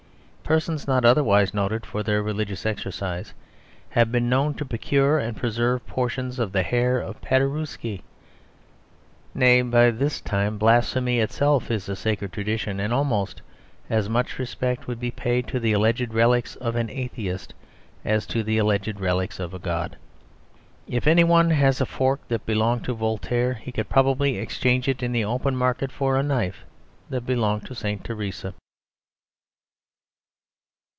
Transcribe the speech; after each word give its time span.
Persons 0.43 0.85
not 0.85 1.05
otherwise 1.05 1.53
noted 1.53 1.85
for 1.85 2.03
their 2.03 2.21
religious 2.21 2.65
exercise 2.65 3.33
have 3.91 4.11
been 4.11 4.27
known 4.27 4.53
to 4.55 4.65
procure 4.65 5.17
and 5.17 5.37
preserve 5.37 5.87
portions 5.87 6.39
of 6.39 6.51
the 6.51 6.61
hair 6.61 6.99
of 6.99 7.21
Paderewski. 7.21 8.01
Nay, 9.33 9.61
by 9.61 9.91
this 9.91 10.19
time 10.19 10.57
blasphemy 10.57 11.19
itself 11.21 11.71
is 11.71 11.87
a 11.87 11.95
sacred 11.95 12.33
tradition, 12.33 12.81
and 12.81 12.91
almost 12.93 13.41
as 13.89 14.09
much 14.09 14.37
respect 14.37 14.87
would 14.87 14.99
be 14.99 15.09
paid 15.09 15.47
to 15.47 15.57
the 15.57 15.71
alleged 15.71 16.13
relics 16.13 16.57
of 16.57 16.75
an 16.75 16.89
atheist 16.89 17.53
as 18.03 18.25
to 18.25 18.43
the 18.43 18.57
alleged 18.57 18.99
relics 18.99 19.39
of 19.39 19.53
a 19.53 19.59
god. 19.59 19.95
If 20.85 21.07
any 21.07 21.23
one 21.23 21.51
has 21.51 21.79
a 21.79 21.85
fork 21.85 22.27
that 22.27 22.45
belonged 22.45 22.83
to 22.83 22.93
Voltaire, 22.93 23.53
he 23.53 23.71
could 23.71 23.87
probably 23.87 24.37
exchange 24.37 24.89
it 24.89 25.01
in 25.01 25.13
the 25.13 25.23
open 25.23 25.55
market 25.55 25.93
for 25.93 26.17
a 26.17 26.23
knife 26.23 26.65
that 27.09 27.21
belonged 27.25 27.65
to 27.67 27.73
St. 27.75 28.03
Theresa. 28.03 28.53